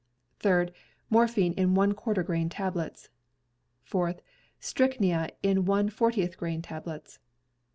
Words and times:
Third— 0.39 0.73
Morphin 1.11 1.53
in 1.53 1.75
one 1.75 1.93
quarter 1.93 2.23
grain 2.23 2.49
tablets. 2.49 3.09
Fourth— 3.83 4.19
Strychnia 4.69 5.29
in 5.43 5.63
one 5.65 5.89
fortieth 5.89 6.39
grain 6.39 6.63
tablets. 6.63 7.19